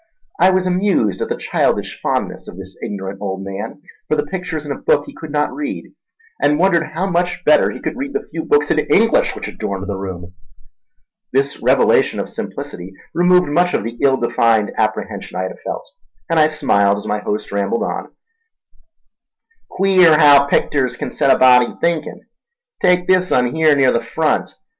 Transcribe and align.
I 0.39 0.49
was 0.49 0.65
amused 0.65 1.21
at 1.21 1.29
the 1.29 1.37
childish 1.37 1.99
fondness 2.01 2.47
of 2.47 2.57
this 2.57 2.75
ignorant 2.81 3.21
old 3.21 3.43
man 3.45 3.83
for 4.07 4.15
the 4.15 4.25
pictures 4.25 4.65
in 4.65 4.71
a 4.71 4.81
book 4.81 5.05
he 5.05 5.13
could 5.13 5.29
not 5.29 5.53
read, 5.53 5.93
and 6.41 6.57
wondered 6.57 6.93
how 6.95 7.07
much 7.07 7.43
better 7.45 7.69
he 7.69 7.79
could 7.79 7.95
read 7.95 8.13
the 8.13 8.25
few 8.31 8.43
books 8.43 8.71
in 8.71 8.79
English 8.79 9.35
which 9.35 9.47
adorned 9.47 9.85
the 9.85 9.95
room. 9.95 10.33
This 11.31 11.59
revelation 11.61 12.19
of 12.19 12.29
simplicity 12.29 12.93
removed 13.13 13.47
much 13.49 13.75
of 13.75 13.83
the 13.83 13.99
ill 14.01 14.17
defined 14.17 14.71
apprehension 14.75 15.37
I 15.37 15.43
had 15.43 15.59
felt, 15.63 15.87
and 16.27 16.39
I 16.39 16.47
smiled 16.47 16.97
as 16.97 17.05
my 17.05 17.19
host 17.19 17.51
rambled 17.51 17.83
on: 17.83 18.11
"Queer 19.69 20.17
haow 20.17 20.47
picters 20.49 20.97
kin 20.97 21.11
set 21.11 21.29
a 21.29 21.37
body 21.37 21.75
thinkin'. 21.79 22.25
Take 22.81 23.07
this 23.07 23.31
un 23.31 23.53
here 23.53 23.75
near 23.75 23.91
the 23.91 24.01
front. 24.01 24.55